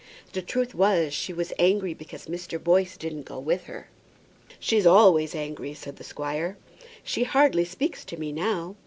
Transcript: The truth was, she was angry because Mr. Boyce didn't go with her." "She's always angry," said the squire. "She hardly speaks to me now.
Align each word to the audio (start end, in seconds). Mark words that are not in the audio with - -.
The 0.33 0.41
truth 0.41 0.73
was, 0.73 1.13
she 1.13 1.31
was 1.31 1.53
angry 1.59 1.93
because 1.93 2.25
Mr. 2.25 2.57
Boyce 2.57 2.97
didn't 2.97 3.21
go 3.21 3.37
with 3.37 3.65
her." 3.65 3.87
"She's 4.59 4.87
always 4.87 5.35
angry," 5.35 5.75
said 5.75 5.97
the 5.97 6.03
squire. 6.03 6.57
"She 7.03 7.23
hardly 7.23 7.65
speaks 7.65 8.03
to 8.05 8.17
me 8.17 8.31
now. 8.31 8.77